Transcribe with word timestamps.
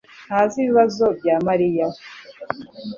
ntazi 0.27 0.55
ibibazo 0.61 1.05
bya 1.19 1.35
Mariya. 1.47 1.87